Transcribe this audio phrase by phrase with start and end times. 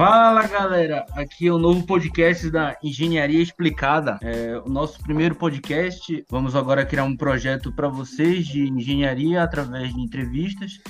[0.00, 4.18] Fala galera, aqui é o novo podcast da Engenharia Explicada.
[4.22, 6.24] É o nosso primeiro podcast.
[6.30, 10.80] Vamos agora criar um projeto para vocês de engenharia através de entrevistas.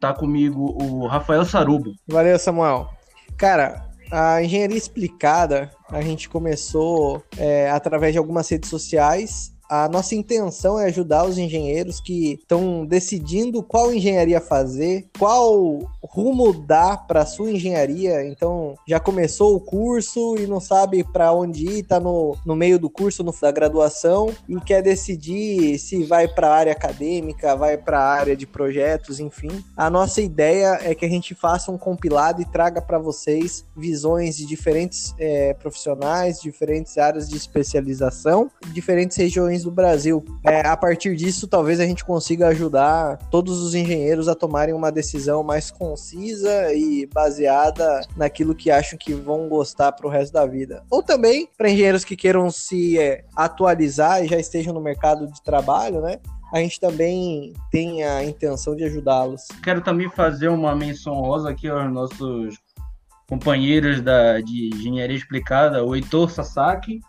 [0.00, 1.92] Tá comigo o Rafael Sarubo.
[2.08, 2.88] Valeu, Samuel.
[3.36, 10.14] Cara, a engenharia explicada a gente começou é, através de algumas redes sociais a nossa
[10.14, 17.26] intenção é ajudar os engenheiros que estão decidindo qual engenharia fazer, qual rumo dar para
[17.26, 18.26] sua engenharia.
[18.26, 22.78] Então, já começou o curso e não sabe para onde ir, está no, no meio
[22.78, 27.76] do curso, no, da graduação, e quer decidir se vai para a área acadêmica, vai
[27.76, 29.64] para a área de projetos, enfim.
[29.76, 34.36] A nossa ideia é que a gente faça um compilado e traga para vocês visões
[34.36, 40.24] de diferentes é, profissionais, diferentes áreas de especialização, diferentes regiões do Brasil.
[40.42, 44.90] É, a partir disso, talvez a gente consiga ajudar todos os engenheiros a tomarem uma
[44.90, 50.46] decisão mais concisa e baseada naquilo que acham que vão gostar para o resto da
[50.46, 50.82] vida.
[50.90, 55.42] Ou também para engenheiros que queiram se é, atualizar e já estejam no mercado de
[55.42, 56.18] trabalho, né?
[56.52, 59.48] a gente também tem a intenção de ajudá-los.
[59.60, 62.56] Quero também fazer uma menção rosa aqui aos nossos
[63.28, 67.00] companheiros da, de engenharia explicada, o Heitor Sasaki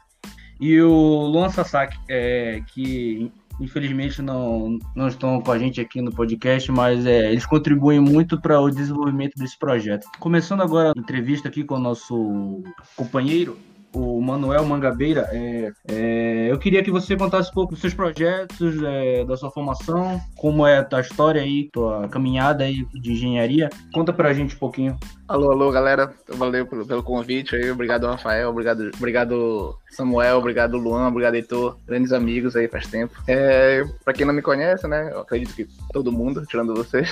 [0.60, 6.12] e o Luan Sasaki, é, que infelizmente não, não estão com a gente aqui no
[6.12, 10.08] podcast, mas é, eles contribuem muito para o desenvolvimento desse projeto.
[10.20, 12.64] Começando agora a entrevista aqui com o nosso
[12.96, 13.58] companheiro,
[13.96, 15.30] o Manuel Mangabeira.
[15.32, 19.50] É, é, eu queria que você contasse um pouco dos seus projetos, é, da sua
[19.50, 23.70] formação, como é a tua história aí, tua caminhada aí de engenharia.
[23.94, 24.98] Conta pra gente um pouquinho.
[25.28, 26.14] Alô, alô, galera.
[26.28, 27.72] Valeu pelo, pelo convite aí.
[27.72, 28.50] Obrigado, Rafael.
[28.50, 30.38] Obrigado, obrigado Samuel.
[30.38, 31.08] Obrigado, Luan.
[31.08, 31.78] Obrigado, Heitor.
[31.88, 33.14] Grandes amigos aí faz tempo.
[33.28, 35.10] É, pra quem não me conhece, né?
[35.12, 37.12] Eu acredito que todo mundo, tirando vocês.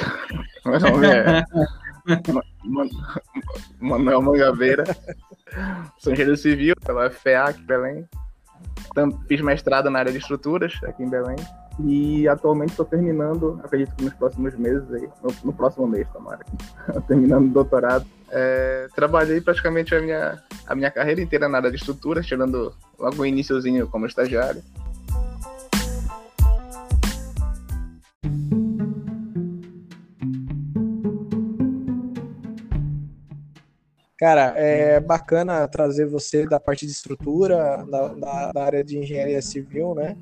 [0.66, 1.44] Meu nome é
[3.80, 4.84] Manuel Mangabeira.
[5.98, 8.08] Sou engenheiro civil pela em Belém.
[9.28, 11.38] Fiz mestrado na área de estruturas aqui em Belém.
[11.80, 16.46] E atualmente estou terminando, acredito que nos próximos meses aí, no, no próximo mês, tomara,
[17.08, 18.06] terminando o doutorado.
[18.30, 23.22] É, trabalhei praticamente a minha, a minha carreira inteira na área de estruturas, tirando logo
[23.22, 24.62] o iníciozinho como estagiário.
[34.18, 39.42] Cara, é bacana trazer você da parte de estrutura, da, da, da área de engenharia
[39.42, 40.16] civil, né?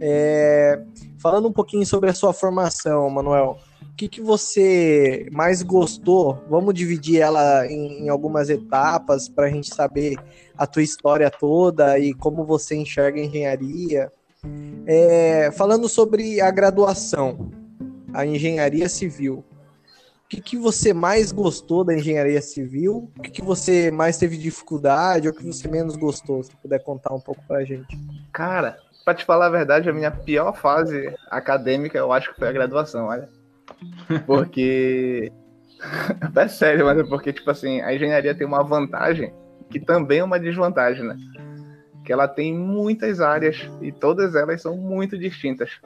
[0.00, 0.80] É,
[1.18, 6.42] falando um pouquinho sobre a sua formação, Manuel, o que, que você mais gostou?
[6.48, 10.16] Vamos dividir ela em, em algumas etapas para a gente saber
[10.56, 14.12] a tua história toda e como você enxerga a engenharia.
[14.86, 17.50] É, falando sobre a graduação,
[18.14, 19.44] a engenharia civil
[20.32, 23.10] que, que você mais gostou da engenharia civil?
[23.18, 26.42] O que, que você mais teve dificuldade ou o que você menos gostou?
[26.42, 27.98] Se puder contar um pouco pra gente.
[28.32, 32.48] Cara, pra te falar a verdade, a minha pior fase acadêmica eu acho que foi
[32.48, 33.28] a graduação, olha.
[34.24, 35.30] Porque.
[36.34, 39.34] é sério, mas é porque, tipo assim, a engenharia tem uma vantagem
[39.68, 41.16] que também é uma desvantagem, né?
[42.04, 45.80] Que ela tem muitas áreas e todas elas são muito distintas.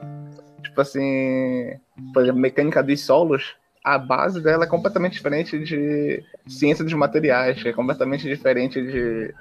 [0.61, 1.73] Tipo assim,
[2.13, 3.55] por exemplo, mecânica dos solos
[3.87, 9.33] a base dela é completamente diferente de ciência dos materiais, é completamente diferente de,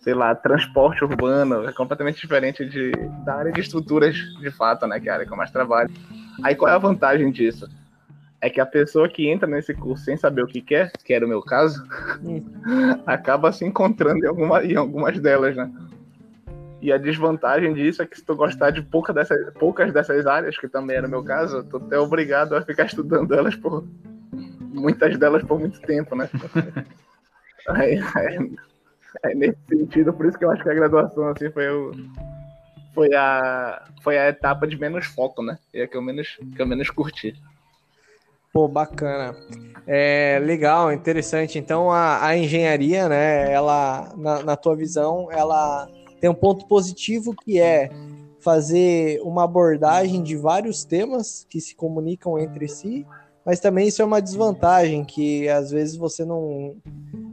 [0.00, 4.98] sei lá, transporte urbano, é completamente diferente de, da área de estruturas de fato, né,
[4.98, 5.90] que é a área que eu mais trabalho.
[6.42, 7.68] Aí qual é a vantagem disso?
[8.40, 11.26] É que a pessoa que entra nesse curso sem saber o que quer, que era
[11.26, 11.86] o meu caso,
[13.04, 15.70] acaba se encontrando em, alguma, em algumas delas, né?
[16.84, 20.58] E a desvantagem disso é que se tu gostar de pouca dessas, poucas dessas áreas,
[20.58, 23.88] que também era o meu caso, tu é obrigado a ficar estudando elas por
[24.30, 26.28] muitas delas por muito tempo, né?
[27.68, 28.52] aí, aí,
[29.24, 31.92] aí, nesse sentido, por isso que eu acho que a graduação assim foi o,
[32.92, 35.58] foi a foi a etapa de menos foco, né?
[35.72, 37.34] E a que eu menos que eu menos curti.
[38.52, 39.34] Pô, bacana.
[39.86, 41.58] É legal, interessante.
[41.58, 43.50] Então a, a engenharia, né?
[43.50, 45.88] Ela na, na tua visão, ela
[46.24, 47.90] tem um ponto positivo que é
[48.40, 53.06] fazer uma abordagem de vários temas que se comunicam entre si,
[53.44, 56.76] mas também isso é uma desvantagem, que às vezes você não,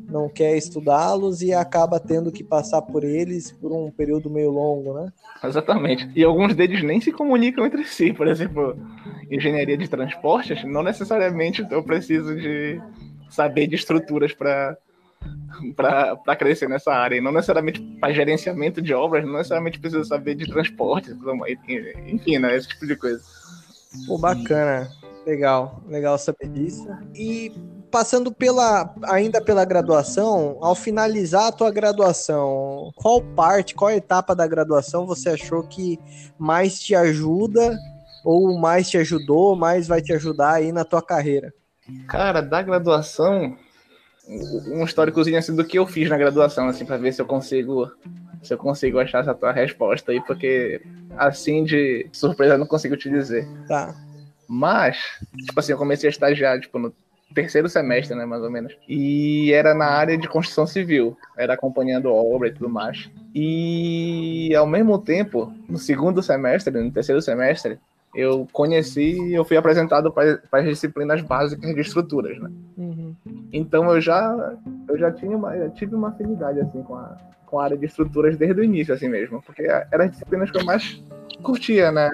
[0.10, 4.94] não quer estudá-los e acaba tendo que passar por eles por um período meio longo,
[4.94, 5.08] né?
[5.42, 6.12] Exatamente.
[6.14, 8.12] E alguns deles nem se comunicam entre si.
[8.12, 8.76] Por exemplo,
[9.32, 12.78] engenharia de transportes, não necessariamente eu preciso de
[13.30, 14.78] saber de estruturas para
[15.76, 17.16] para crescer nessa área.
[17.16, 21.16] E não necessariamente para gerenciamento de obras, não necessariamente precisa saber de transporte,
[22.08, 22.56] enfim, né?
[22.56, 23.22] Esse tipo de coisa.
[24.08, 24.90] Pô, bacana.
[25.26, 26.88] Legal, legal saber disso.
[27.14, 27.52] E
[27.92, 34.48] passando pela ainda pela graduação, ao finalizar a tua graduação, qual parte, qual etapa da
[34.48, 36.00] graduação você achou que
[36.40, 37.78] mais te ajuda
[38.24, 41.54] ou mais te ajudou, mais vai te ajudar aí na tua carreira?
[42.08, 43.58] Cara, da graduação,
[44.28, 47.92] um históricozinho assim do que eu fiz na graduação, assim, para ver se eu consigo
[48.42, 50.82] se eu consigo achar essa tua resposta aí, porque
[51.18, 53.48] assim de surpresa eu não consigo te dizer.
[53.68, 53.96] Tá.
[54.48, 54.98] Mas,
[55.46, 56.94] tipo assim, eu comecei a estagiar, tipo, no
[57.34, 58.76] terceiro semestre, né, mais ou menos.
[58.88, 63.10] E era na área de construção civil, era acompanhando obra e tudo mais.
[63.34, 67.80] E ao mesmo tempo, no segundo semestre, no terceiro semestre,
[68.16, 72.50] eu conheci e eu fui apresentado para as disciplinas básicas de estruturas, né?
[72.78, 73.16] Uhum.
[73.52, 74.56] Então eu já
[74.88, 77.86] eu já tinha uma, eu tive uma afinidade assim com a, com a área de
[77.86, 81.02] estruturas desde o início assim mesmo, porque eram as disciplinas que eu mais
[81.42, 82.10] curtia, né?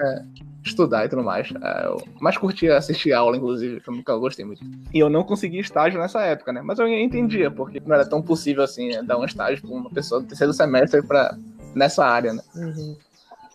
[0.68, 1.52] estudar e tudo mais.
[1.62, 4.64] É, eu mais curtia assistir aula, inclusive, que eu nunca gostei muito.
[4.92, 6.60] E eu não consegui estágio nessa época, né?
[6.62, 9.90] Mas eu entendia, porque não era tão possível assim né, dar um estágio para uma
[9.90, 11.36] pessoa do terceiro semestre para
[11.74, 12.42] nessa área, né?
[12.54, 12.96] Uhum.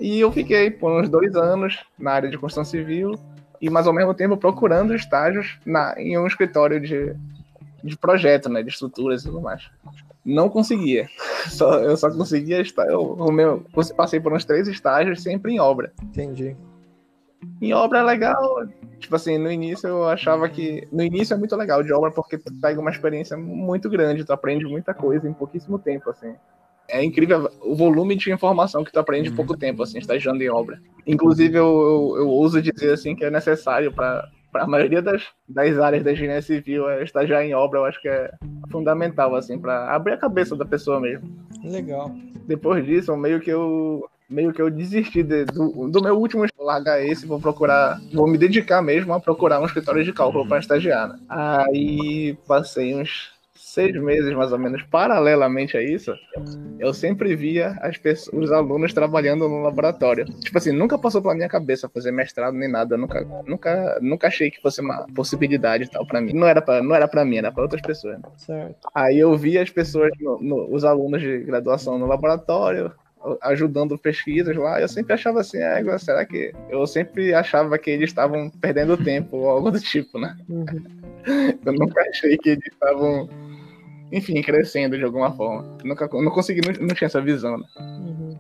[0.03, 3.17] E eu fiquei por uns dois anos na área de construção civil
[3.61, 7.15] e, mais ao mesmo tempo, procurando estágios na, em um escritório de,
[7.81, 8.61] de projeto, né?
[8.61, 9.71] De estruturas e tudo mais.
[10.25, 11.07] Não conseguia.
[11.47, 12.85] Só, eu só conseguia estar.
[12.85, 13.65] Eu, o meu,
[13.95, 15.94] passei por uns três estágios sempre em obra.
[16.01, 16.53] Entendi.
[17.61, 18.67] Em obra é legal,
[19.00, 20.85] tipo assim, no início eu achava que.
[20.91, 24.33] No início é muito legal de obra porque tu pega uma experiência muito grande, tu
[24.33, 26.35] aprende muita coisa em pouquíssimo tempo, assim.
[26.88, 30.50] É incrível o volume de informação que tu aprende em pouco tempo, assim, estagiando em
[30.50, 30.81] obra.
[31.07, 35.80] Inclusive, eu, eu, eu ouso dizer, assim, que é necessário para a maioria das, das
[35.80, 38.31] áreas da engenharia civil, é estagiar em obra, eu acho que é
[38.71, 41.30] fundamental, assim, para abrir a cabeça da pessoa mesmo.
[41.63, 42.13] Legal.
[42.45, 47.03] Depois disso, meio que eu meio que eu desisti de, do, do, meu último largar
[47.06, 51.09] esse, vou procurar, vou me dedicar mesmo a procurar um escritório de cálculo para estagiar.
[51.09, 51.19] Né?
[51.29, 53.31] Aí passei uns
[53.74, 56.14] seis meses mais ou menos paralelamente a isso,
[56.80, 60.25] eu sempre via as pessoas, os alunos trabalhando no laboratório.
[60.25, 64.52] Tipo assim, nunca passou pela minha cabeça fazer mestrado nem nada, nunca, nunca, nunca achei
[64.52, 66.34] que fosse uma possibilidade tal para mim.
[66.34, 68.20] Não era para, não era para mim, era para outras pessoas.
[68.20, 68.30] Né?
[68.38, 68.88] Certo.
[68.94, 72.92] Aí eu via as pessoas, no, no, os alunos de graduação no laboratório,
[73.42, 76.54] ajudando pesquisas lá, eu sempre achava assim, é, será que.
[76.70, 80.38] Eu sempre achava que eles estavam perdendo tempo ou algo do tipo, né?
[80.48, 80.66] Uhum.
[81.66, 83.30] Eu nunca achei que eles estavam,
[84.13, 85.75] enfim, crescendo de alguma forma.
[85.83, 87.65] Nunca, não consegui, não, não tinha essa visão, né?
[87.80, 88.38] Uhum.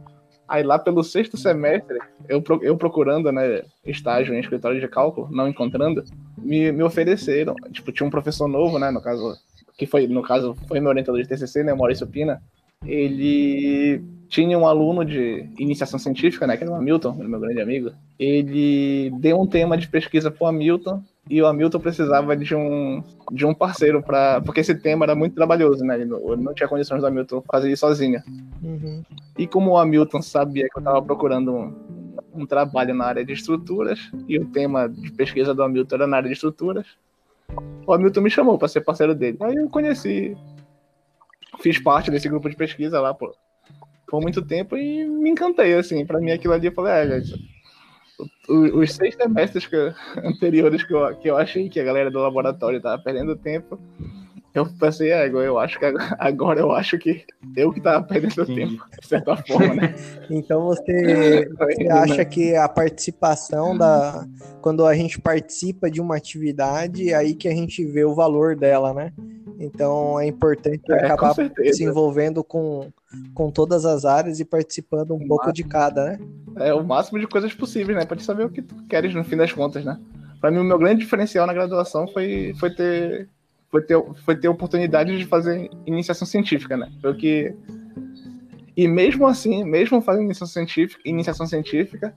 [0.47, 1.97] Aí lá pelo sexto semestre,
[2.29, 6.03] eu, eu procurando, né, estágio em escritório de cálculo, não encontrando,
[6.37, 9.35] me, me ofereceram, tipo, tinha um professor novo, né, no caso,
[9.75, 12.39] que foi, no caso, foi meu orientador de TCC, né, Maurício Pina,
[12.85, 17.91] ele tinha um aluno de iniciação científica, né, que era o Hamilton, meu grande amigo.
[18.19, 23.01] Ele deu um tema de pesquisa para o Hamilton e o Hamilton precisava de um,
[23.31, 25.95] de um parceiro para porque esse tema era muito trabalhoso, né?
[25.95, 28.21] Ele não, ele não tinha condições do Hamilton fazer isso sozinho.
[28.61, 29.03] Uhum.
[29.37, 33.31] E como o Hamilton sabia que eu estava procurando um, um trabalho na área de
[33.31, 36.87] estruturas e o tema de pesquisa do Hamilton era na área de estruturas,
[37.85, 39.37] o Hamilton me chamou para ser parceiro dele.
[39.41, 40.35] Aí eu conheci,
[41.61, 43.33] fiz parte desse grupo de pesquisa lá por,
[44.07, 46.05] por muito tempo e me encantei, assim.
[46.05, 47.62] Pra mim aquilo ali, eu falei, é, gente,
[48.49, 49.75] os seis semestres que,
[50.23, 53.79] anteriores que eu, que eu achei que a galera do laboratório tava perdendo tempo,
[54.53, 55.85] eu pensei, é, eu acho que
[56.19, 58.55] agora eu acho que eu que tava perdendo Sim.
[58.55, 59.95] tempo, de certa forma, né?
[60.29, 64.27] então você, você acha que a participação da.
[64.61, 68.55] Quando a gente participa de uma atividade, é aí que a gente vê o valor
[68.55, 69.11] dela, né?
[69.59, 72.91] Então é importante é, acabar se envolvendo com,
[73.33, 76.19] com todas as áreas e participando um o pouco máximo, de cada, né?
[76.57, 78.05] É, o máximo de coisas possíveis, né?
[78.05, 79.99] Pra te saber o que tu queres no fim das contas, né?
[80.39, 83.29] Pra mim, o meu grande diferencial na graduação foi, foi ter
[83.73, 86.91] foi ter, foi ter oportunidade de fazer iniciação científica, né?
[87.01, 87.55] Porque
[88.77, 92.13] e mesmo assim, mesmo fazendo iniciação científica, iniciação científica,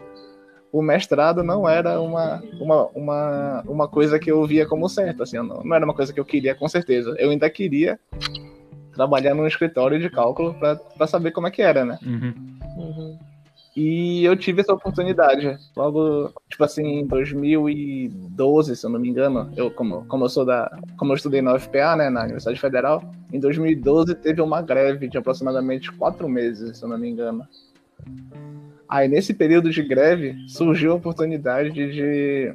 [0.71, 5.39] o mestrado não era uma, uma, uma, uma coisa que eu via como certa, assim,
[5.39, 7.17] não, não era uma coisa que eu queria com certeza.
[7.19, 7.99] Eu ainda queria
[8.93, 11.99] trabalhar num escritório de cálculo para saber como é que era, né?
[12.05, 12.35] Uhum.
[12.77, 13.19] Uhum.
[13.77, 15.59] E eu tive essa oportunidade.
[15.77, 20.47] Logo, tipo assim, em 2012, se eu não me engano, eu, como, como eu sou
[20.47, 20.81] da.
[20.97, 25.19] Como eu estudei na UFPA, né, na Universidade Federal, em 2012 teve uma greve de
[25.19, 27.47] aproximadamente quatro meses, se eu não me engano.
[28.89, 32.55] Aí, nesse período de greve, surgiu a oportunidade de,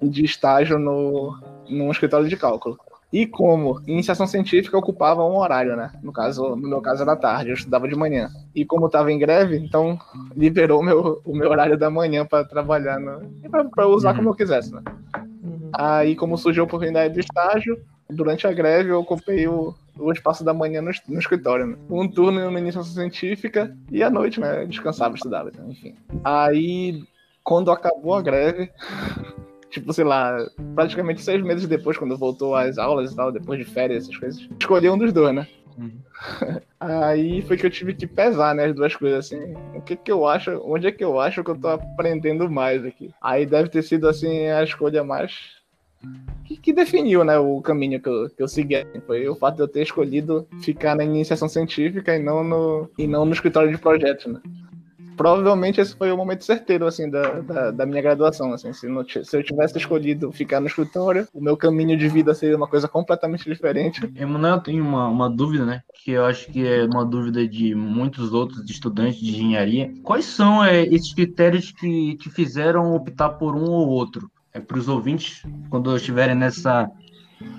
[0.00, 1.36] de estágio no,
[1.68, 2.78] num escritório de cálculo.
[3.14, 5.92] E como iniciação científica ocupava um horário, né?
[6.02, 8.28] No caso, no meu caso era tarde, eu estudava de manhã.
[8.52, 9.96] E como estava em greve, então
[10.36, 12.98] liberou meu, o meu horário da manhã para trabalhar,
[13.70, 14.16] para usar uhum.
[14.16, 14.82] como eu quisesse, né?
[15.44, 15.70] Uhum.
[15.72, 17.80] Aí, como surgiu a oportunidade de estágio,
[18.10, 21.76] Durante a greve, eu ocupei o, o espaço da manhã no, no escritório, né?
[21.88, 24.66] Um turno na iniciação científica e à noite, né?
[24.66, 25.94] Descansava, estudava, então, enfim.
[26.22, 27.02] Aí,
[27.42, 28.70] quando acabou a greve,
[29.74, 30.36] tipo, sei lá,
[30.74, 34.48] praticamente seis meses depois, quando voltou às aulas e tal, depois de férias, essas coisas,
[34.58, 35.48] escolhi um dos dois, né?
[35.76, 35.98] Uhum.
[36.78, 40.12] Aí foi que eu tive que pesar, né, as duas coisas, assim, o que que
[40.12, 43.10] eu acho, onde é que eu acho que eu tô aprendendo mais aqui.
[43.20, 45.62] Aí deve ter sido, assim, a escolha mais
[46.44, 48.86] que, que, definiu né, o caminho que eu, que eu segui.
[49.06, 53.06] Foi o fato de eu ter escolhido ficar na iniciação científica e não no, e
[53.06, 54.26] não no escritório de projetos.
[54.26, 54.40] Né?
[55.16, 58.52] Provavelmente esse foi o momento certeiro assim, da, da, da minha graduação.
[58.52, 58.72] Assim.
[58.72, 62.56] Se, não, se, eu tivesse escolhido ficar no escritório, o meu caminho de vida seria
[62.56, 64.00] uma coisa completamente diferente.
[64.16, 65.82] Emanuel, tem uma, uma dúvida, né?
[66.02, 69.92] Que eu acho que é uma dúvida de muitos outros estudantes de engenharia.
[70.02, 74.30] Quais são é, esses critérios que te fizeram optar por um ou outro?
[74.54, 76.88] é, para os ouvintes quando estiverem nessa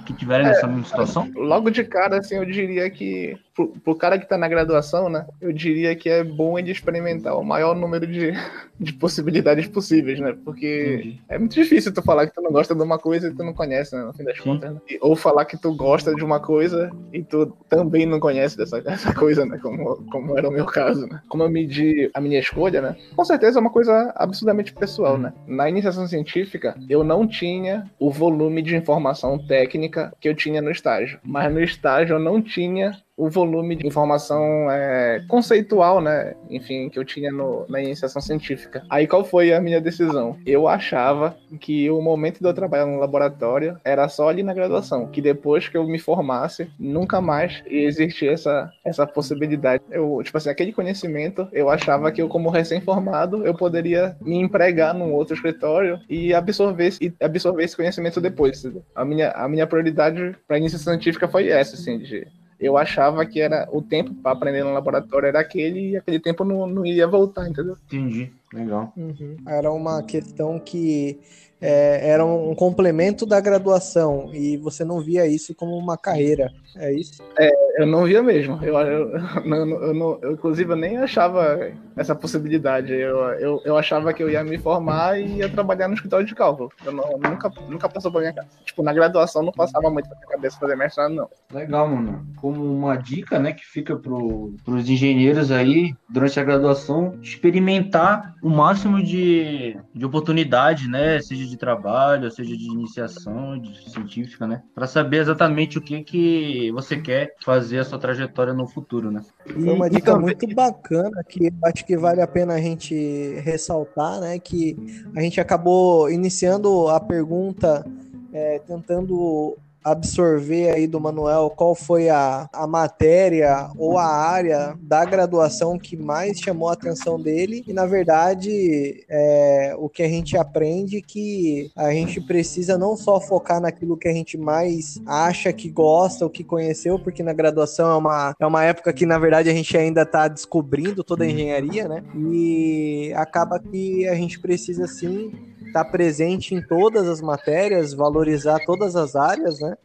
[0.06, 1.30] que tiverem nessa é, mesma situação?
[1.36, 5.26] Logo de cara, assim, eu diria que pro, pro cara que tá na graduação, né?
[5.40, 8.34] Eu diria que é bom ele experimentar o maior número de,
[8.78, 10.36] de possibilidades possíveis, né?
[10.44, 11.22] Porque Entendi.
[11.30, 13.54] é muito difícil tu falar que tu não gosta de uma coisa e tu não
[13.54, 14.04] conhece, né?
[14.04, 14.44] No fim das Sim.
[14.44, 14.74] contas.
[14.74, 14.82] Né?
[15.02, 19.14] Ou falar que tu gosta de uma coisa e tu também não conhece dessa, dessa
[19.14, 19.58] coisa, né?
[19.58, 21.22] Como, como era o meu caso, né?
[21.30, 22.98] Como eu medi a minha escolha, né?
[23.16, 25.34] Com certeza é uma coisa absurdamente pessoal, né?
[25.48, 30.70] Na iniciação científica, eu não tinha o volume de informação técnica que eu tinha no
[30.70, 31.20] estágio.
[31.24, 36.36] Mas no estágio eu não tinha o volume de informação é, conceitual, né?
[36.50, 38.84] Enfim, que eu tinha no, na iniciação científica.
[38.90, 40.38] Aí qual foi a minha decisão?
[40.46, 45.08] Eu achava que o momento de eu trabalhar no laboratório era só ali na graduação,
[45.08, 49.84] que depois que eu me formasse, nunca mais ia existir essa, essa possibilidade.
[49.90, 54.94] Eu, tipo assim, aquele conhecimento, eu achava que eu, como recém-formado, eu poderia me empregar
[54.94, 58.66] num outro escritório e absorver, e absorver esse conhecimento depois.
[58.94, 62.28] A minha, a minha prioridade para a iniciação científica foi essa, assim, de
[62.66, 66.44] eu achava que era o tempo para aprender no laboratório era aquele e aquele tempo
[66.44, 67.78] não, não ia voltar, entendeu?
[67.86, 68.92] Entendi, legal.
[68.98, 69.38] Uhum.
[69.48, 71.20] Era uma questão que
[71.62, 76.94] é, era um complemento da graduação e você não via isso como uma carreira, é
[76.94, 77.24] isso?
[77.38, 78.60] É, eu não via mesmo.
[78.64, 79.10] Eu, eu,
[79.46, 82.94] eu, eu, não, eu inclusive, eu nem achava essa possibilidade.
[82.94, 86.36] Eu, eu, eu achava que eu ia me formar e ia trabalhar no escritório de
[86.36, 86.72] cálculo.
[86.86, 88.48] Eu não, nunca, nunca passou pra minha casa.
[88.66, 91.30] Tipo, na graduação não passava muito pra minha cabeça fazer mestrado, não.
[91.54, 92.26] Legal, mano.
[92.38, 98.50] Como uma dica, né, que fica pro, pros engenheiros aí, durante a graduação, experimentar o
[98.50, 104.88] máximo de, de oportunidade, né, seja de trabalho, seja de iniciação, de científica, né, para
[104.88, 109.22] saber exatamente o que que você quer fazer a sua trajetória no futuro, né.
[109.56, 110.26] E uma dica também...
[110.26, 112.96] muito bacana que acho que vale a pena a gente
[113.44, 114.76] ressaltar, né, que
[115.16, 117.86] a gente acabou iniciando a pergunta
[118.34, 125.06] é, tentando absorver aí do Manuel qual foi a, a matéria ou a área da
[125.06, 127.64] graduação que mais chamou a atenção dele.
[127.68, 133.20] E na verdade é, o que a gente aprende que a gente precisa não só
[133.20, 137.92] focar naquilo que a gente mais acha que gosta ou que conheceu porque na graduação
[137.92, 141.28] é uma, é uma época que na verdade a gente ainda está descobrindo toda a
[141.28, 142.04] engenharia né?
[142.16, 145.32] E acaba que a gente precisa sim
[145.76, 149.76] estar tá presente em todas as matérias, valorizar todas as áreas, né?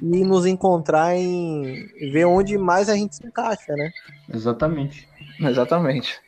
[0.00, 3.90] E nos encontrar em ver onde mais a gente se encaixa, né?
[4.32, 5.08] Exatamente.
[5.40, 6.20] Exatamente.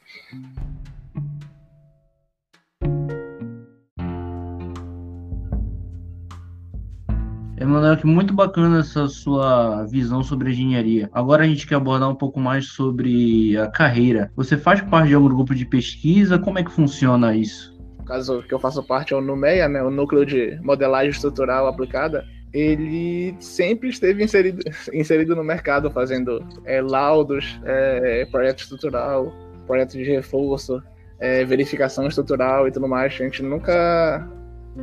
[7.59, 11.09] Emanuel, que muito bacana essa sua visão sobre engenharia.
[11.13, 14.33] Agora a gente quer abordar um pouco mais sobre a carreira.
[14.35, 16.41] Você faz parte de algum grupo de pesquisa?
[16.41, 17.72] Como é que funciona isso?
[18.13, 22.25] Caso que eu faço parte é o NUMEA, né, o Núcleo de Modelagem Estrutural Aplicada,
[22.53, 29.33] ele sempre esteve inserido, inserido no mercado, fazendo é, laudos, é, projeto estrutural,
[29.67, 30.83] projeto de reforço,
[31.19, 33.15] é, verificação estrutural e tudo mais.
[33.15, 34.29] A gente nunca,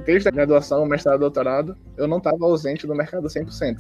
[0.05, 3.77] desde a graduação, mestrado, doutorado, eu não estava ausente do mercado 100%.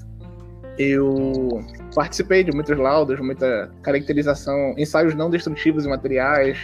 [0.77, 1.65] Eu
[1.95, 6.57] participei de muitos laudos, muita caracterização, ensaios não destrutivos de materiais,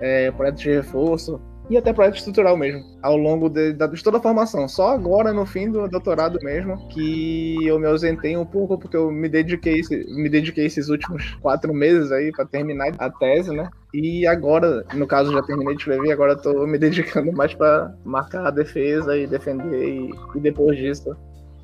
[0.00, 4.22] é, projetos de reforço, e até projeto estrutural mesmo, ao longo de, de, toda a
[4.22, 4.68] formação.
[4.68, 9.10] Só agora, no fim do doutorado mesmo, que eu me ausentei um pouco, porque eu
[9.10, 13.68] me dediquei, me dediquei esses últimos quatro meses aí para terminar a tese, né?
[13.92, 18.46] E agora, no caso, já terminei de escrever, agora estou me dedicando mais para marcar
[18.46, 21.16] a defesa e defender, e, e depois disso,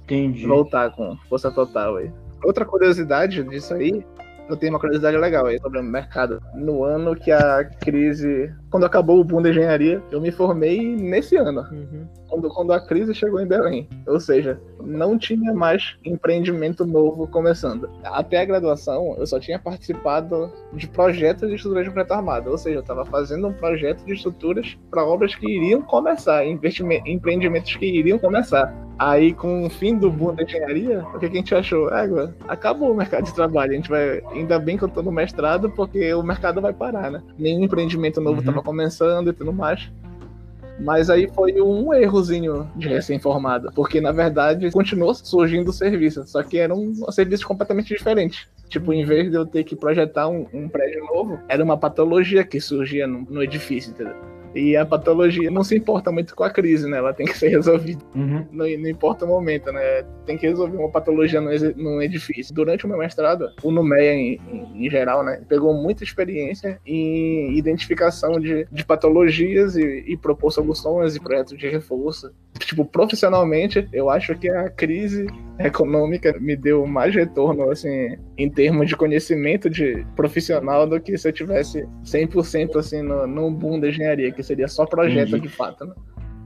[0.05, 0.47] Entendi.
[0.47, 2.11] voltar com força total aí.
[2.43, 4.05] Outra curiosidade disso aí
[4.49, 6.43] eu tenho uma curiosidade legal aí sobre o mercado.
[6.55, 8.53] No ano que a crise.
[8.73, 11.61] Quando acabou o boom da engenharia, eu me formei nesse ano.
[11.71, 12.07] Uhum.
[12.27, 13.87] Quando, quando a crise chegou em Belém.
[14.07, 17.91] Ou seja, não tinha mais empreendimento novo começando.
[18.03, 22.51] Até a graduação, eu só tinha participado de projetos de estruturas de projeto armado.
[22.51, 27.77] Ou seja, eu estava fazendo um projeto de estruturas para obras que iriam começar, empreendimentos
[27.77, 28.73] que iriam começar.
[28.99, 31.89] Aí, com o fim do boom da engenharia, o que a gente achou?
[31.91, 33.73] É, acabou o mercado de trabalho.
[33.73, 34.23] A gente vai.
[34.33, 37.21] Ainda bem que eu tô no mestrado, porque o mercado vai parar, né?
[37.37, 38.62] Nenhum empreendimento novo estava uhum.
[38.63, 39.91] Começando e tudo mais.
[40.81, 46.43] Mas aí foi um errozinho de recém-formado, porque na verdade continuou surgindo o serviço, só
[46.43, 48.49] que era um serviço completamente diferente.
[48.69, 52.43] Tipo, em vez de eu ter que projetar um, um prédio novo, era uma patologia
[52.43, 54.32] que surgia no, no edifício, entendeu?
[54.55, 56.99] E a patologia não se importa muito com a crise, né?
[56.99, 58.03] Ela tem que ser resolvida.
[58.15, 58.47] Uhum.
[58.53, 60.05] Não, não, importa o momento, né?
[60.27, 62.55] Tem que resolver uma patologia num edifício.
[62.55, 65.43] Durante o meu mestrado, o NUMEA, em, em, em, geral, né?
[65.49, 71.69] Pegou muita experiência em identificação de, de patologias e, e propor soluções e projetos de
[71.69, 72.33] reforço.
[72.59, 75.27] Tipo, profissionalmente, eu acho que a crise
[75.59, 81.29] econômica me deu mais retorno, assim, em termos de conhecimento de profissional do que se
[81.29, 85.49] eu tivesse 100% assim no, no boom da engenharia, que seria só projeto Entendi.
[85.49, 85.95] de fato, né?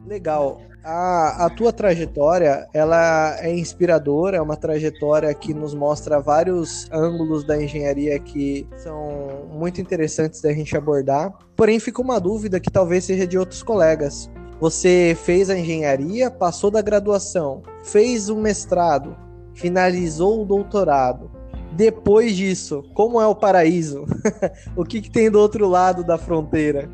[0.07, 0.61] Legal.
[0.85, 7.45] A, a tua trajetória, ela é inspiradora, é uma trajetória que nos mostra vários ângulos
[7.45, 11.33] da engenharia que são muito interessantes da gente abordar.
[11.57, 14.31] Porém, fica uma dúvida que talvez seja de outros colegas.
[14.61, 19.16] Você fez a engenharia, passou da graduação, fez um mestrado,
[19.55, 21.31] finalizou o doutorado.
[21.73, 24.05] Depois disso, como é o paraíso?
[24.75, 26.88] o que, que tem do outro lado da fronteira?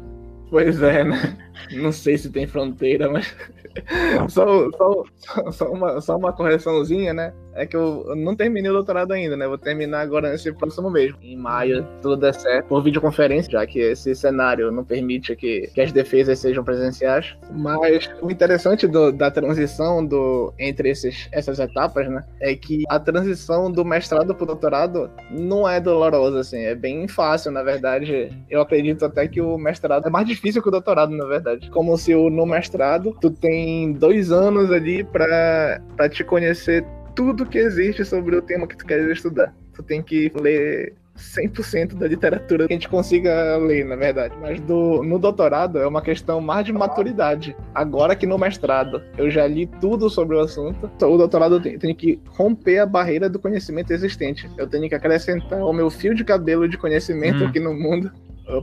[0.51, 1.39] Pois é, né?
[1.73, 3.35] Não sei se tem fronteira, mas
[4.29, 5.05] só, só,
[5.51, 7.33] só, uma, só uma correçãozinha, né?
[7.55, 9.47] É que eu não terminei o doutorado ainda, né?
[9.47, 11.15] Vou terminar agora nesse próximo mês.
[11.23, 12.69] Em maio, tudo der certo.
[12.69, 17.37] Por videoconferência, já que esse cenário não permite que, que as defesas sejam presenciais.
[17.53, 22.25] Mas o interessante do, da transição do, entre esses, essas etapas, né?
[22.41, 26.61] É que a transição do mestrado pro doutorado não é dolorosa, assim.
[26.61, 28.33] É bem fácil, na verdade.
[28.49, 31.42] Eu acredito até que o mestrado é mais difícil que o doutorado, na verdade.
[31.71, 38.05] Como se no mestrado tu tem dois anos ali para te conhecer tudo que existe
[38.05, 39.55] sobre o tema que tu queres estudar.
[39.75, 44.35] Tu tem que ler 100% da literatura que a gente consiga ler, na verdade.
[44.41, 47.57] Mas do, no doutorado é uma questão mais de maturidade.
[47.75, 51.95] Agora que no mestrado eu já li tudo sobre o assunto, o doutorado tem, tem
[51.95, 54.51] que romper a barreira do conhecimento existente.
[54.57, 57.47] Eu tenho que acrescentar o meu fio de cabelo de conhecimento hum.
[57.47, 58.11] aqui no mundo.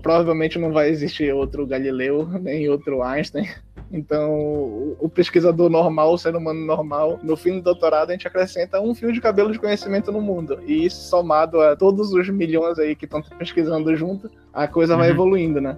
[0.02, 3.48] Provavelmente não vai existir outro Galileu, nem outro Einstein.
[3.92, 8.80] Então, o pesquisador normal, o ser humano normal, no fim do doutorado, a gente acrescenta
[8.80, 10.60] um fio de cabelo de conhecimento no mundo.
[10.66, 15.00] E isso somado a todos os milhões aí que estão pesquisando junto, a coisa uhum.
[15.00, 15.76] vai evoluindo, né?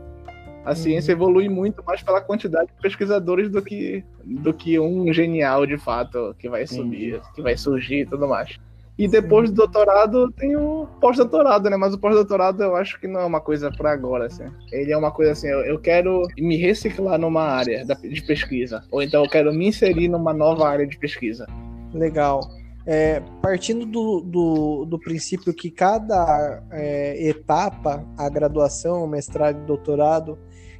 [0.65, 1.21] A ciência uhum.
[1.21, 6.35] evolui muito mais pela quantidade de pesquisadores do que, do que um genial de fato
[6.37, 8.59] que vai subir, que vai surgir e tudo mais.
[9.01, 11.75] E depois do doutorado tem o pós-doutorado, né?
[11.75, 14.45] Mas o pós-doutorado eu acho que não é uma coisa para agora, assim.
[14.71, 18.83] Ele é uma coisa assim, eu, quero me reciclar numa área de pesquisa.
[18.91, 21.47] Ou então eu quero me inserir numa nova área de pesquisa.
[21.91, 22.41] Legal.
[22.85, 30.37] É, partindo do, do, do, princípio que cada é, etapa, a graduação, mestrado e doutorado,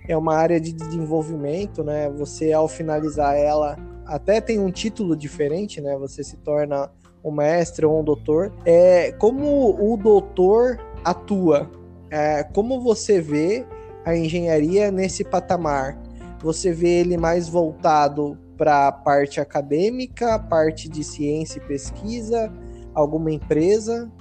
[0.07, 2.07] é uma área de desenvolvimento, né?
[2.11, 5.97] Você, ao finalizar ela, até tem um título diferente, né?
[5.97, 6.87] Você se torna
[7.23, 8.51] um mestre ou um doutor.
[8.65, 11.69] É, como o doutor atua?
[12.09, 13.65] É, como você vê
[14.05, 15.97] a engenharia nesse patamar?
[16.39, 22.51] Você vê ele mais voltado para a parte acadêmica, parte de ciência e pesquisa,
[22.93, 24.11] alguma empresa?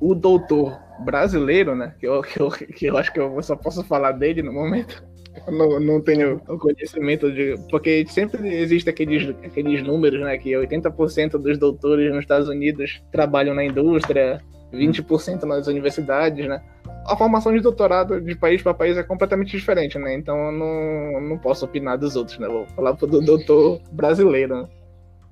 [0.00, 1.94] O doutor brasileiro, né?
[1.98, 5.04] Que eu, que eu, que eu acho que eu só posso falar dele no momento
[5.50, 7.54] não, não tenho conhecimento de.
[7.70, 10.36] Porque sempre existe aqueles, aqueles números, né?
[10.38, 14.40] Que 80% dos doutores nos Estados Unidos trabalham na indústria,
[14.72, 16.62] 20% nas universidades, né?
[17.06, 20.14] A formação de doutorado de país para país é completamente diferente, né?
[20.14, 22.48] Então eu não, não posso opinar dos outros, né?
[22.48, 24.68] Vou falar do doutor brasileiro, né?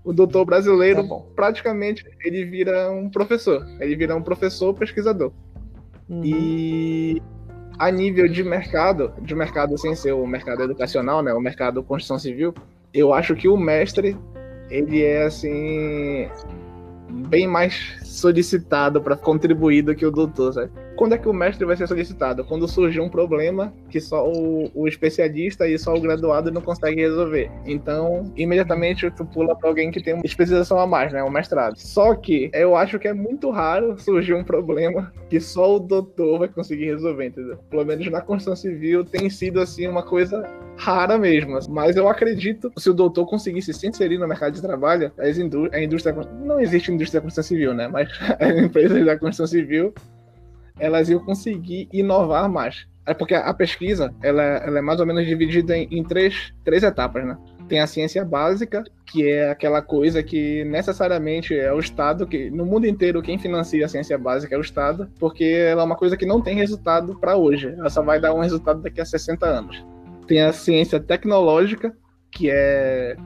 [0.04, 3.64] O doutor brasileiro, tá praticamente, ele vira um professor.
[3.80, 5.32] Ele vira um professor pesquisador.
[6.08, 6.22] Uhum.
[6.24, 7.22] E
[7.82, 12.16] a nível de mercado, de mercado sem ser o mercado educacional, né, o mercado construção
[12.16, 12.54] civil,
[12.94, 14.16] eu acho que o mestre
[14.70, 16.28] ele é assim
[17.28, 20.70] bem mais solicitado para contribuir do que o doutor, sabe?
[20.96, 22.44] Quando é que o mestre vai ser solicitado?
[22.44, 27.00] Quando surge um problema que só o, o especialista e só o graduado não consegue
[27.00, 27.50] resolver.
[27.64, 31.22] Então, imediatamente tu pula para alguém que tem uma especialização a mais, né?
[31.22, 31.76] Um mestrado.
[31.76, 36.40] Só que eu acho que é muito raro surgir um problema que só o doutor
[36.40, 37.58] vai conseguir resolver, entendeu?
[37.70, 41.58] Pelo menos na construção civil tem sido assim uma coisa rara mesmo.
[41.70, 45.68] Mas eu acredito se o doutor conseguisse se inserir no mercado de trabalho, as indú
[45.72, 47.88] a indústria não existe indústria da construção civil, né?
[47.88, 49.92] Mas as empresas da construção civil
[50.78, 52.86] elas iam conseguir inovar mais.
[53.04, 56.82] É porque a pesquisa ela, ela é mais ou menos dividida em, em, três, três
[56.84, 57.36] etapas, né?
[57.68, 62.64] Tem a ciência básica, que é aquela coisa que necessariamente é o Estado, que no
[62.64, 66.16] mundo inteiro quem financia a ciência básica é o Estado, porque ela é uma coisa
[66.16, 69.46] que não tem resultado para hoje, ela só vai dar um resultado daqui a 60
[69.46, 69.84] anos.
[70.26, 71.92] Tem a ciência tecnológica,
[72.30, 73.16] que é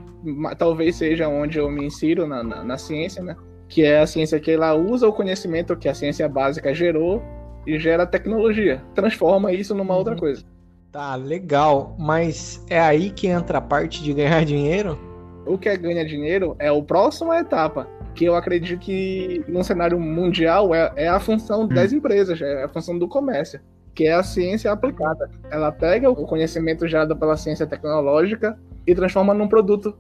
[0.59, 3.37] talvez seja onde eu me insiro na, na, na ciência, né?
[3.69, 7.23] Que é a ciência que ela usa o conhecimento que a ciência básica gerou
[7.67, 8.83] e gera tecnologia.
[8.95, 10.21] Transforma isso numa outra uhum.
[10.21, 10.45] coisa.
[10.93, 11.95] Tá, legal.
[11.99, 14.99] Mas é aí que entra a parte de ganhar dinheiro?
[15.45, 17.89] O que é ganhar dinheiro é a próxima etapa.
[18.15, 21.69] Que eu acredito que no cenário mundial é, é a função hum.
[21.69, 23.61] das empresas, é a função do comércio,
[23.95, 25.31] que é a ciência aplicada.
[25.51, 29.95] Ela pega o conhecimento gerado pela ciência tecnológica e transforma num produto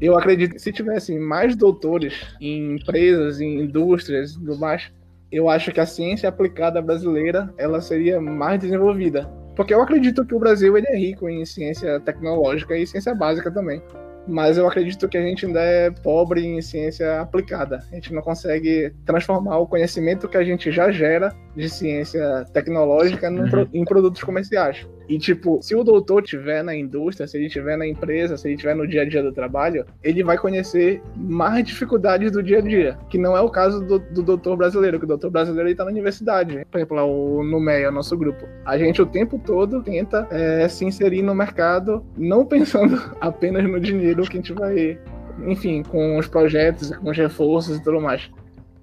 [0.00, 4.90] eu acredito que se tivessem mais doutores em empresas, em indústrias e tudo mais,
[5.30, 9.28] eu acho que a ciência aplicada brasileira ela seria mais desenvolvida.
[9.54, 13.50] Porque eu acredito que o Brasil ele é rico em ciência tecnológica e ciência básica
[13.50, 13.82] também
[14.26, 17.82] mas eu acredito que a gente ainda é pobre em ciência aplicada.
[17.90, 23.30] A gente não consegue transformar o conhecimento que a gente já gera de ciência tecnológica
[23.30, 23.68] uhum.
[23.72, 24.86] em produtos comerciais.
[25.08, 28.54] E, tipo, se o doutor estiver na indústria, se ele estiver na empresa, se ele
[28.54, 32.60] estiver no dia a dia do trabalho, ele vai conhecer mais dificuldades do dia a
[32.60, 35.84] dia, que não é o caso do, do doutor brasileiro, que o doutor brasileiro está
[35.84, 36.66] na universidade.
[36.70, 37.42] Por exemplo, lá o
[37.92, 38.46] nosso grupo.
[38.64, 43.80] A gente o tempo todo tenta é, se inserir no mercado, não pensando apenas no
[43.80, 44.98] dinheiro que a gente vai,
[45.46, 48.30] enfim, com os projetos, com os reforços e tudo mais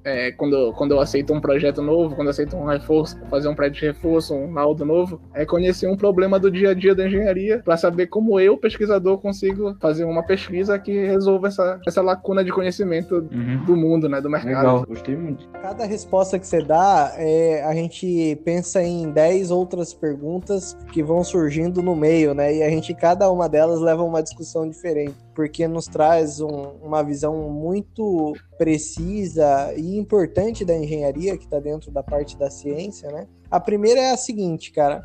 [0.04, 3.56] é, quando, quando eu aceito um projeto novo, quando eu aceito um reforço, fazer um
[3.56, 7.08] prédio de reforço, um laudo novo, é conhecer um problema do dia a dia da
[7.08, 12.44] engenharia para saber como eu, pesquisador, consigo fazer uma pesquisa que resolva essa, essa lacuna
[12.44, 13.64] de conhecimento uhum.
[13.66, 14.56] do mundo, né, do mercado.
[14.56, 15.48] Legal, gostei muito.
[15.62, 21.24] Cada resposta que você dá, é, a gente pensa em 10 outras perguntas que vão
[21.24, 25.68] surgindo no meio, né, e a gente, cada uma delas leva uma discussão diferente porque
[25.68, 32.04] nos traz um, uma visão muito precisa e importante da engenharia, que está dentro da
[32.04, 33.28] parte da ciência, né?
[33.50, 35.04] A primeira é a seguinte, cara.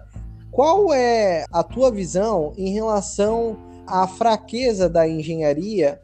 [0.50, 6.00] Qual é a tua visão em relação à fraqueza da engenharia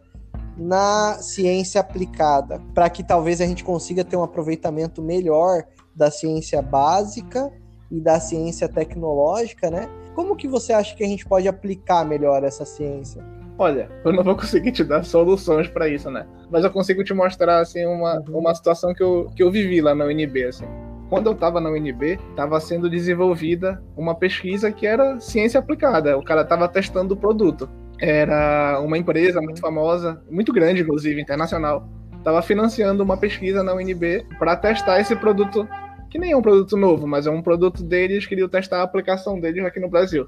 [0.57, 6.63] na ciência aplicada, para que talvez a gente consiga ter um aproveitamento melhor da ciência
[6.63, 7.53] básica
[7.91, 9.89] e da ciência tecnológica, né?
[10.15, 13.23] Como que você acha que a gente pode aplicar melhor essa ciência?
[13.57, 16.27] Olha, eu não vou conseguir te dar soluções para isso, né?
[16.51, 18.39] Mas eu consigo te mostrar, assim, uma, uhum.
[18.39, 20.67] uma situação que eu, que eu vivi lá na UNB, assim.
[21.09, 26.19] Quando eu estava na UNB, estava sendo desenvolvida uma pesquisa que era ciência aplicada.
[26.19, 27.69] O cara estava testando o produto.
[28.01, 31.89] Era uma empresa muito famosa, muito grande, inclusive, internacional.
[32.17, 35.69] Estava financiando uma pesquisa na UNB para testar esse produto,
[36.11, 39.39] que nem é um produto novo, mas é um produto deles, queriam testar a aplicação
[39.39, 40.27] deles aqui no Brasil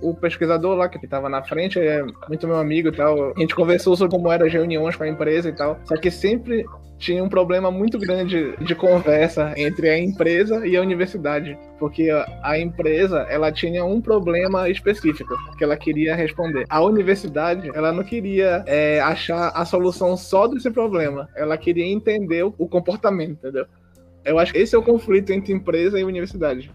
[0.00, 3.32] o pesquisador lá que estava na frente é muito meu amigo e tal.
[3.36, 5.78] A gente conversou sobre como eram as reuniões com a empresa e tal.
[5.84, 6.64] Só que sempre
[6.98, 12.10] tinha um problema muito grande de conversa entre a empresa e a universidade, porque
[12.42, 16.66] a empresa ela tinha um problema específico que ela queria responder.
[16.68, 22.42] A universidade ela não queria é, achar a solução só desse problema, ela queria entender
[22.42, 23.66] o comportamento, entendeu?
[24.24, 26.70] Eu acho que esse é o conflito entre empresa e universidade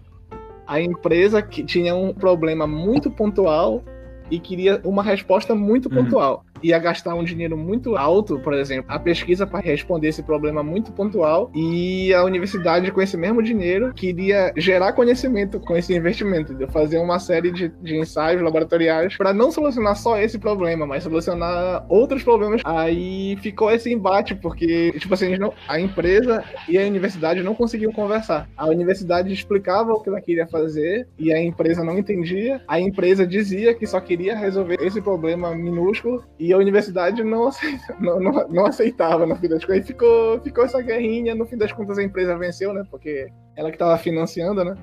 [0.74, 3.84] a empresa que tinha um problema muito pontual
[4.32, 6.04] e queria uma resposta muito uhum.
[6.04, 10.64] pontual ia gastar um dinheiro muito alto, por exemplo, a pesquisa para responder esse problema
[10.64, 16.54] muito pontual e a universidade com esse mesmo dinheiro queria gerar conhecimento com esse investimento,
[16.54, 21.04] de fazer uma série de, de ensaios laboratoriais para não solucionar só esse problema, mas
[21.04, 22.62] solucionar outros problemas.
[22.64, 27.92] Aí ficou esse embate porque tipo assim, não, a empresa e a universidade não conseguiam
[27.92, 28.50] conversar.
[28.56, 32.62] A universidade explicava o que ela queria fazer e a empresa não entendia.
[32.68, 37.96] A empresa dizia que só queria resolver esse problema minúsculo e a universidade não, aceita,
[38.00, 39.88] não, não, aceitava, no fim das contas.
[39.88, 42.84] ficou, ficou essa guerrinha, no fim das contas a empresa venceu, né?
[42.90, 44.76] Porque ela que estava financiando, né?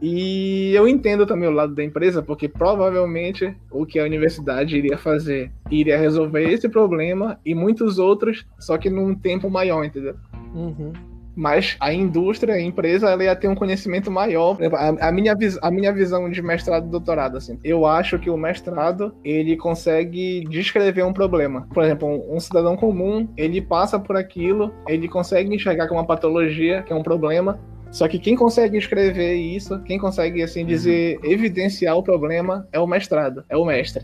[0.00, 4.98] E eu entendo também o lado da empresa, porque provavelmente o que a universidade iria
[4.98, 10.16] fazer iria resolver esse problema e muitos outros, só que num tempo maior, entendeu?
[10.52, 10.92] Uhum.
[11.34, 14.58] Mas a indústria, a empresa, ela ia ter um conhecimento maior.
[14.74, 18.36] A, a, minha, a minha visão de mestrado e doutorado, assim, eu acho que o
[18.36, 21.66] mestrado, ele consegue descrever um problema.
[21.72, 25.96] Por exemplo, um, um cidadão comum, ele passa por aquilo, ele consegue enxergar que é
[25.96, 27.58] uma patologia, que é um problema,
[27.92, 32.86] só que quem consegue escrever isso, quem consegue, assim dizer, evidenciar o problema é o
[32.86, 34.02] mestrado, é o mestre.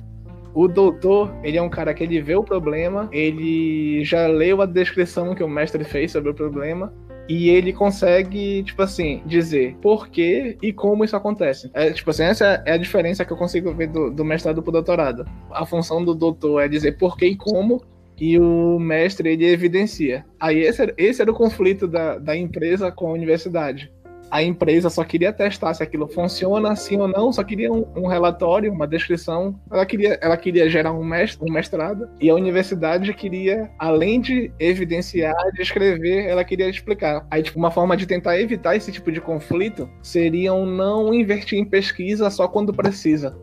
[0.55, 4.67] O doutor, ele é um cara que ele vê o problema, ele já leu a
[4.67, 6.93] descrição que o mestre fez sobre o problema,
[7.29, 11.71] e ele consegue, tipo assim, dizer por que e como isso acontece.
[11.75, 14.73] É, tipo assim, essa é a diferença que eu consigo ver do, do mestrado pro
[14.73, 15.27] doutorado.
[15.51, 17.83] A função do doutor é dizer por que e como,
[18.21, 20.25] e o mestre ele evidencia.
[20.41, 23.93] Aí esse, esse era o conflito da, da empresa com a universidade
[24.31, 28.07] a empresa só queria testar se aquilo funciona sim ou não, só queria um, um,
[28.07, 29.59] relatório, uma descrição.
[29.71, 35.35] Ela queria, ela queria gerar um, um mestrado e a universidade queria, além de evidenciar,
[35.53, 37.27] de escrever, ela queria explicar.
[37.31, 41.65] Aí, tipo, uma forma de tentar evitar esse tipo de conflito seria não investir em
[41.65, 43.37] pesquisa só quando precisa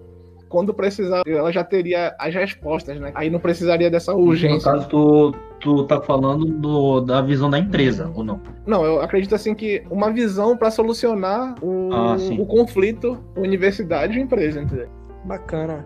[0.49, 3.11] quando precisar, ela já teria as respostas, né?
[3.15, 4.71] Aí não precisaria dessa urgência.
[4.71, 8.39] No caso, tu, tu tá falando do, da visão da empresa, ou não?
[8.65, 14.21] Não, eu acredito assim que uma visão para solucionar o, ah, o conflito universidade e
[14.21, 14.87] empresa, entendeu?
[15.23, 15.85] Bacana.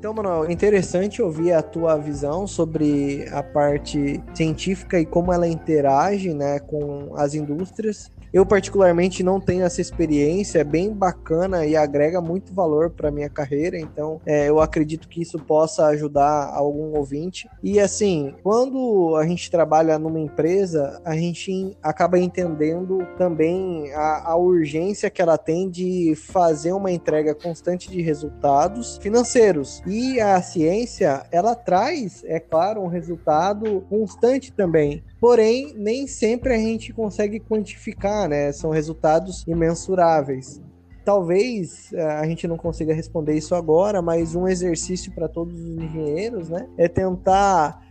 [0.00, 6.32] Então, Manuel, interessante ouvir a tua visão sobre a parte científica e como ela interage
[6.32, 8.10] né, com as indústrias.
[8.32, 13.28] Eu, particularmente, não tenho essa experiência, é bem bacana e agrega muito valor para minha
[13.28, 17.48] carreira, então é, eu acredito que isso possa ajudar algum ouvinte.
[17.62, 24.36] E assim, quando a gente trabalha numa empresa, a gente acaba entendendo também a, a
[24.36, 29.82] urgência que ela tem de fazer uma entrega constante de resultados financeiros.
[29.86, 35.02] E a ciência, ela traz, é claro, um resultado constante também.
[35.20, 38.50] Porém, nem sempre a gente consegue quantificar, né?
[38.52, 40.60] São resultados imensuráveis.
[41.04, 45.76] Talvez eh, a gente não consiga responder isso agora, mas um exercício para todos os
[45.76, 47.82] engenheiros, né, é tentar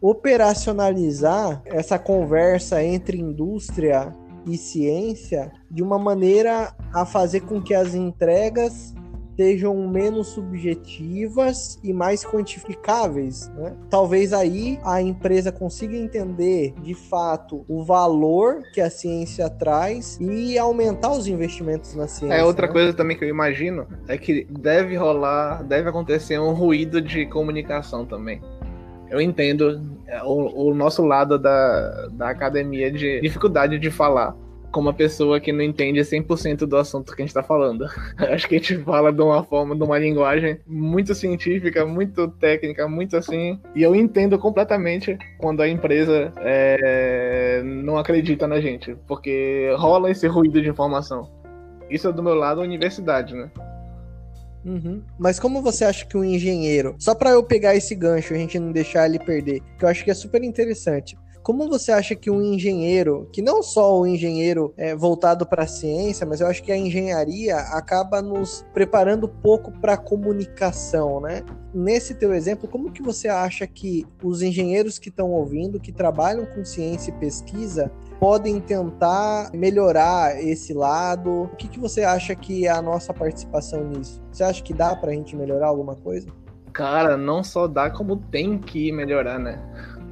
[0.00, 4.14] operacionalizar essa conversa entre indústria
[4.46, 8.94] e ciência de uma maneira a fazer com que as entregas
[9.38, 13.48] sejam menos subjetivas e mais quantificáveis.
[13.54, 13.72] Né?
[13.88, 20.58] Talvez aí a empresa consiga entender de fato o valor que a ciência traz e
[20.58, 22.34] aumentar os investimentos na ciência.
[22.34, 22.72] É outra né?
[22.72, 28.04] coisa também que eu imagino é que deve rolar, deve acontecer um ruído de comunicação
[28.04, 28.42] também.
[29.08, 34.36] Eu entendo é, o, o nosso lado da, da academia de dificuldade de falar
[34.70, 37.86] como uma pessoa que não entende 100% do assunto que a gente está falando.
[38.18, 42.88] Acho que a gente fala de uma forma, de uma linguagem muito científica, muito técnica,
[42.88, 43.60] muito assim.
[43.74, 50.26] E eu entendo completamente quando a empresa é, não acredita na gente, porque rola esse
[50.26, 51.30] ruído de informação.
[51.90, 53.50] Isso é do meu lado, a universidade, né?
[54.64, 55.02] Uhum.
[55.18, 58.58] Mas como você acha que um engenheiro, só para eu pegar esse gancho, a gente
[58.58, 61.16] não deixar ele perder, que eu acho que é super interessante.
[61.48, 65.66] Como você acha que um engenheiro, que não só o engenheiro é voltado para a
[65.66, 71.42] ciência, mas eu acho que a engenharia acaba nos preparando pouco para a comunicação, né?
[71.72, 76.44] Nesse teu exemplo, como que você acha que os engenheiros que estão ouvindo, que trabalham
[76.44, 81.44] com ciência e pesquisa, podem tentar melhorar esse lado?
[81.44, 84.22] O que, que você acha que é a nossa participação nisso?
[84.30, 86.28] Você acha que dá para a gente melhorar alguma coisa?
[86.74, 89.58] Cara, não só dá, como tem que melhorar, né?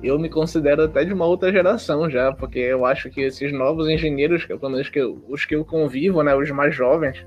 [0.02, 3.88] Eu me considero até de uma outra geração já, porque eu acho que esses novos
[3.88, 7.24] engenheiros, pelo menos que eu, os que eu convivo, né, os mais jovens,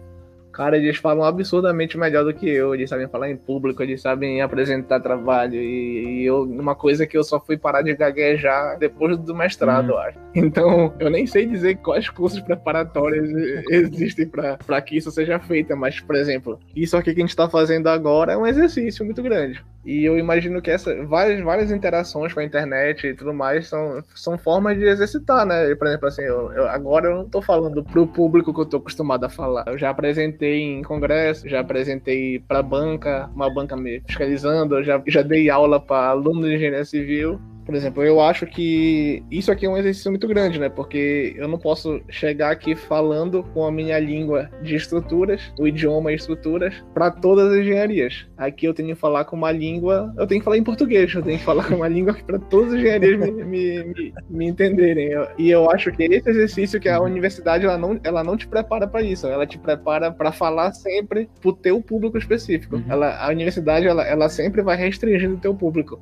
[0.51, 2.73] Cara, eles falam absurdamente melhor do que eu.
[2.73, 5.55] Eles sabem falar em público, eles sabem apresentar trabalho.
[5.55, 9.91] E, e eu, uma coisa que eu só fui parar de gaguejar depois do mestrado,
[9.91, 9.99] uhum.
[9.99, 10.19] acho.
[10.35, 13.29] Então, eu nem sei dizer quais cursos preparatórios
[13.71, 15.75] existem para que isso seja feito.
[15.77, 19.23] Mas, por exemplo, isso aqui que a gente está fazendo agora é um exercício muito
[19.23, 19.63] grande.
[19.89, 24.03] E eu imagino que essa, várias, várias interações com a internet e tudo mais são,
[24.13, 25.73] são formas de exercitar, né?
[25.73, 28.79] Por exemplo, assim, eu, eu agora eu não estou falando pro público que eu estou
[28.79, 29.63] acostumado a falar.
[29.65, 35.23] Eu já apresentei em congresso, já apresentei para banca, uma banca me fiscalizando, já, já
[35.23, 37.41] dei aula para alunos de engenharia civil.
[37.69, 40.69] Por exemplo, eu acho que isso aqui é um exercício muito grande, né?
[40.69, 46.11] Porque eu não posso chegar aqui falando com a minha língua de estruturas, o idioma
[46.11, 48.25] e estruturas, para todas as engenharias.
[48.35, 51.21] Aqui eu tenho que falar com uma língua, eu tenho que falar em português, eu
[51.21, 55.11] tenho que falar com uma língua para todas as engenharias me, me, me, me entenderem.
[55.37, 58.87] E eu acho que esse exercício que a universidade ela não, ela não te prepara
[58.87, 62.77] para isso, ela te prepara para falar sempre pro teu público específico.
[62.77, 62.85] Uhum.
[62.89, 66.01] Ela, a universidade ela, ela sempre vai restringindo o teu público.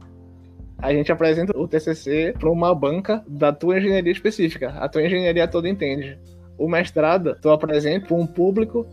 [0.77, 4.69] A gente apresenta o TCC para uma banca da tua engenharia específica.
[4.69, 6.17] A tua engenharia toda entende.
[6.57, 8.85] O mestrado, tu apresenta para um público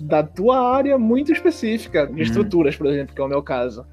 [0.00, 2.18] da tua área muito específica, de uhum.
[2.18, 3.86] estruturas, por exemplo, que é o meu caso.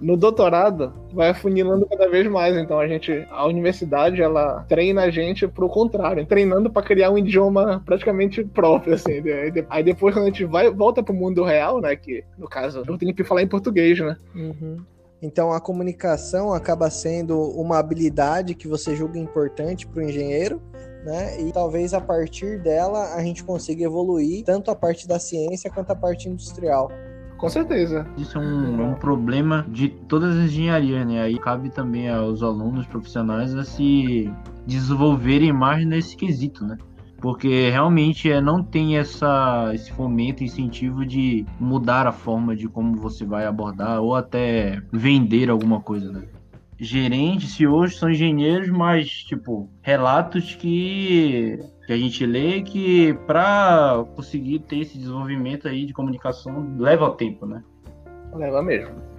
[0.00, 2.56] No doutorado, vai afunilando cada vez mais.
[2.56, 7.18] Então a gente, a universidade, ela treina a gente pro contrário, treinando para criar um
[7.18, 9.22] idioma praticamente próprio, assim.
[9.68, 12.96] Aí depois quando a gente vai, volta pro mundo real, né, que no caso eu
[12.96, 14.16] tenho que falar em português, né?
[14.34, 14.78] Uhum.
[15.22, 20.60] Então a comunicação acaba sendo uma habilidade que você julga importante para o engenheiro,
[21.04, 21.40] né?
[21.40, 25.90] E talvez a partir dela a gente consiga evoluir tanto a parte da ciência quanto
[25.90, 26.90] a parte industrial.
[27.36, 28.06] Com certeza.
[28.18, 31.22] Isso é um, é um problema de todas as engenharias, né?
[31.22, 34.30] Aí cabe também aos alunos profissionais a se
[34.66, 36.76] desenvolverem mais nesse quesito, né?
[37.20, 42.96] Porque realmente é, não tem essa, esse fomento, incentivo de mudar a forma de como
[42.96, 46.22] você vai abordar ou até vender alguma coisa, né?
[46.80, 54.60] gerentes, CEOs são engenheiros, mas, tipo, relatos que, que a gente lê que para conseguir
[54.60, 57.62] ter esse desenvolvimento aí de comunicação leva tempo, né?
[58.32, 59.09] Leva mesmo.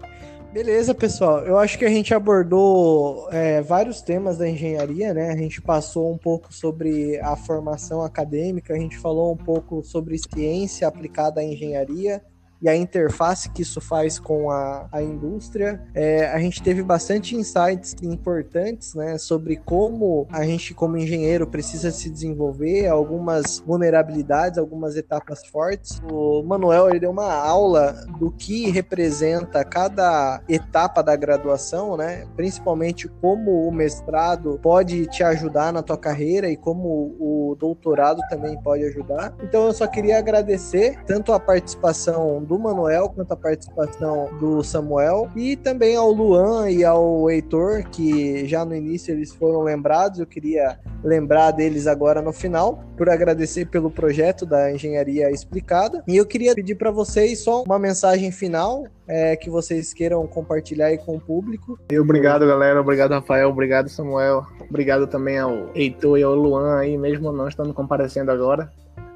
[0.52, 1.46] Beleza, pessoal.
[1.46, 5.32] Eu acho que a gente abordou é, vários temas da engenharia, né?
[5.32, 10.18] A gente passou um pouco sobre a formação acadêmica, a gente falou um pouco sobre
[10.18, 12.22] ciência aplicada à engenharia,
[12.62, 15.82] e a interface que isso faz com a, a indústria.
[15.93, 21.91] É, a gente teve bastante insights importantes né, sobre como a gente, como engenheiro, precisa
[21.91, 26.02] se desenvolver, algumas vulnerabilidades, algumas etapas fortes.
[26.12, 32.26] O Manuel ele deu uma aula do que representa cada etapa da graduação, né?
[32.36, 38.58] principalmente como o mestrado pode te ajudar na tua carreira e como o doutorado também
[38.62, 39.34] pode ajudar.
[39.41, 45.30] Então eu só queria agradecer tanto a participação do Manuel quanto a participação do Samuel
[45.38, 50.20] e também ao Luan e ao Heitor, que já no início eles foram lembrados.
[50.20, 56.04] Eu queria lembrar deles agora no final, por agradecer pelo projeto da Engenharia Explicada.
[56.06, 60.88] E eu queria pedir para vocês só uma mensagem final é, que vocês queiram compartilhar
[60.88, 61.80] aí com o público.
[62.02, 62.82] Obrigado, galera.
[62.82, 63.48] Obrigado, Rafael.
[63.48, 64.46] Obrigado, Samuel.
[64.70, 68.70] Obrigado também ao Heitor e ao Luan aí, mesmo não estando comparecendo agora.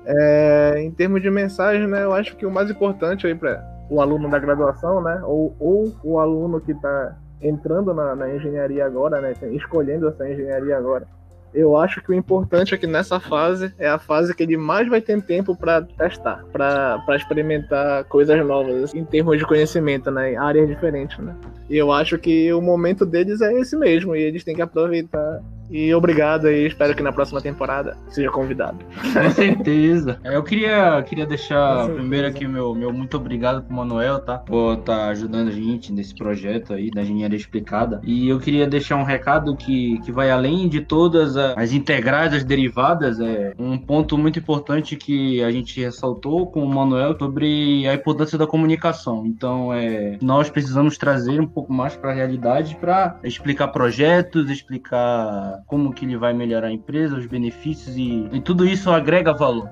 [0.06, 4.02] É, em termos de mensagem, né, eu acho que o mais importante aí para o
[4.02, 9.20] aluno da graduação, né, ou, ou o aluno que está entrando na, na, engenharia agora,
[9.20, 11.08] né, escolhendo essa engenharia agora,
[11.54, 14.90] eu acho que o importante é que nessa fase é a fase que ele mais
[14.90, 20.68] vai ter tempo para testar, para experimentar coisas novas em termos de conhecimento, né, áreas
[20.68, 21.36] diferentes, né.
[21.70, 25.42] E eu acho que o momento deles é esse mesmo e eles têm que aproveitar
[25.70, 28.80] e obrigado e espero que na próxima temporada seja convidado.
[29.14, 30.20] Com certeza.
[30.24, 34.38] Eu queria, queria deixar primeiro aqui meu, meu muito obrigado pro Manuel, tá?
[34.38, 38.02] Por estar tá ajudando a gente nesse projeto aí da Engenharia Explicada.
[38.04, 42.44] E eu queria deixar um recado que, que vai além de todas as integrais, as
[42.44, 43.20] derivadas.
[43.20, 48.38] É um ponto muito importante que a gente ressaltou com o Manuel sobre a importância
[48.38, 49.26] da comunicação.
[49.26, 55.55] Então, é, nós precisamos trazer um pouco mais para a realidade para explicar projetos, explicar
[55.66, 59.70] como que ele vai melhorar a empresa, os benefícios e, e tudo isso agrega valor.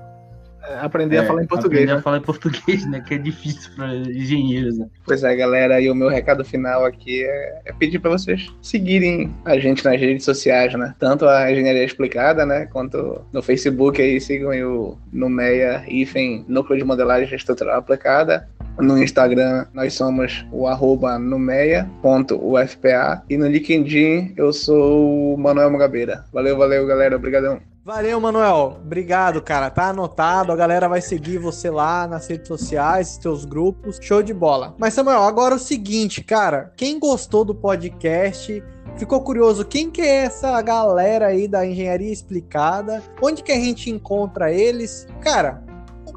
[0.66, 1.82] É, aprender é, a falar em português.
[1.82, 1.98] Aprender né?
[1.98, 3.00] a falar em português, né?
[3.06, 4.78] Que é difícil para engenheiros.
[4.78, 4.86] Né?
[5.04, 5.80] Pois é, galera.
[5.80, 10.00] E o meu recado final aqui é, é pedir para vocês seguirem a gente nas
[10.00, 10.94] redes sociais, né?
[10.98, 12.66] Tanto a Engenharia Explicada, né?
[12.72, 18.48] Quanto no Facebook aí, sigam o Numeia IFEM Núcleo de Modelagem Estrutural Aplicada.
[18.78, 23.22] No Instagram, nós somos o arroba numeia.ufpa.
[23.30, 26.24] E no LinkedIn, eu sou o Manuel Mugabeira.
[26.32, 27.16] Valeu, valeu, galera.
[27.16, 27.60] Obrigadão.
[27.84, 28.78] Valeu, Manuel.
[28.82, 29.68] Obrigado, cara.
[29.68, 30.50] Tá anotado.
[30.50, 33.98] A galera vai seguir você lá nas redes sociais, seus grupos.
[34.00, 34.74] Show de bola.
[34.78, 36.72] Mas, Samuel, agora é o seguinte, cara.
[36.76, 38.64] Quem gostou do podcast,
[38.96, 43.02] ficou curioso, quem que é essa galera aí da Engenharia Explicada?
[43.20, 45.06] Onde que a gente encontra eles?
[45.20, 45.62] Cara,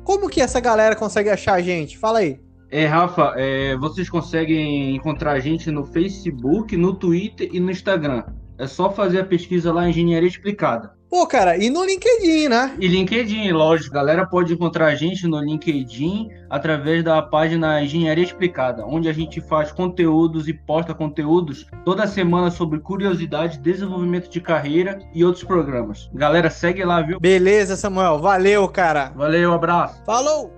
[0.05, 1.97] como que essa galera consegue achar a gente?
[1.97, 2.46] Fala aí.
[2.69, 8.23] É, Rafa, é, vocês conseguem encontrar a gente no Facebook, no Twitter e no Instagram.
[8.57, 10.97] É só fazer a pesquisa lá Engenharia Explicada.
[11.09, 12.75] Pô, cara, e no LinkedIn, né?
[12.79, 13.93] E LinkedIn, lógico.
[13.93, 19.39] Galera pode encontrar a gente no LinkedIn através da página Engenharia Explicada, onde a gente
[19.39, 26.09] faz conteúdos e posta conteúdos toda semana sobre curiosidade, desenvolvimento de carreira e outros programas.
[26.13, 27.19] Galera, segue lá, viu?
[27.21, 28.19] Beleza, Samuel.
[28.19, 29.13] Valeu, cara.
[29.15, 30.03] Valeu, abraço.
[30.03, 30.56] Falou!